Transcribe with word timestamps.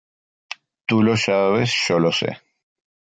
Tu 0.87 0.97
lo 1.07 1.15
sabes, 1.25 1.71
yo 1.87 1.99
lo 1.99 2.11
se. 2.21 2.39